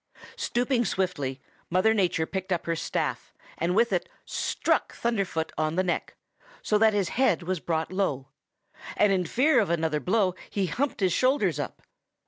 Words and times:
"Stooping 0.35 0.83
swiftly, 0.83 1.39
Mother 1.69 1.93
Nature 1.93 2.25
picked 2.25 2.51
up 2.51 2.65
her 2.65 2.75
staff 2.75 3.31
and 3.59 3.75
with 3.75 3.93
it 3.93 4.09
struck 4.25 4.95
Thunderfoot 4.95 5.51
on 5.59 5.75
the 5.75 5.83
neck, 5.83 6.15
so 6.63 6.79
that 6.79 6.95
his 6.95 7.09
head 7.09 7.43
was 7.43 7.59
brought 7.59 7.91
low, 7.93 8.29
and 8.97 9.13
in 9.13 9.27
fear 9.27 9.59
of 9.59 9.69
another 9.69 9.99
blow 9.99 10.33
he 10.49 10.65
humped 10.65 11.01
his 11.01 11.13
shoulders 11.13 11.59
up. 11.59 11.83